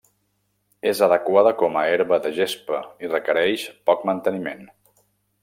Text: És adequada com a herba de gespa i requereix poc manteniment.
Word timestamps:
És 0.91 1.01
adequada 1.07 1.51
com 1.59 1.77
a 1.81 1.83
herba 1.89 2.19
de 2.23 2.33
gespa 2.39 2.81
i 3.05 3.13
requereix 3.13 3.67
poc 3.91 4.09
manteniment. 4.13 4.67